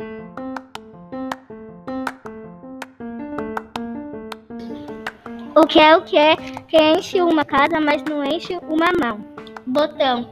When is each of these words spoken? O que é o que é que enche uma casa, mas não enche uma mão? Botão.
O 0.00 0.04
que 5.66 5.80
é 5.80 5.96
o 5.96 6.02
que 6.02 6.16
é 6.16 6.36
que 6.36 6.76
enche 6.76 7.20
uma 7.20 7.44
casa, 7.44 7.80
mas 7.80 8.04
não 8.04 8.24
enche 8.24 8.56
uma 8.68 8.92
mão? 8.92 9.24
Botão. 9.66 10.30